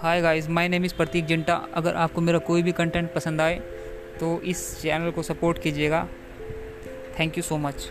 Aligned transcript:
Hi 0.00 0.20
guys 0.20 0.48
my 0.48 0.68
name 0.68 0.84
is 0.84 0.94
Prateek 0.94 1.26
Zinta 1.26 1.54
अगर 1.74 1.94
आपको 1.94 2.20
मेरा 2.20 2.38
कोई 2.38 2.62
भी 2.62 2.72
कंटेंट 2.72 3.12
पसंद 3.14 3.40
आए 3.40 3.54
तो 4.20 4.40
इस 4.42 4.58
चैनल 4.82 5.10
को 5.10 5.22
सपोर्ट 5.22 5.58
कीजिएगा। 5.58 6.02
Thank 7.18 7.36
you 7.38 7.42
so 7.42 7.56
much 7.56 7.88